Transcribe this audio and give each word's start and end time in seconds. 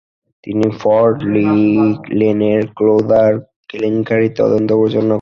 তিনি 0.43 0.65
Fort 0.81 1.17
Lee 1.33 1.47
লেনের 2.19 2.61
closure 2.77 3.31
কেলেঙ্কারীর 3.69 4.33
তদন্ত 4.37 4.69
পরিচালনা 4.71 4.97
করেন। 4.97 5.09